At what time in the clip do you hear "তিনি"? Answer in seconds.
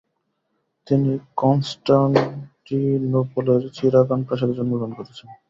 0.87-1.11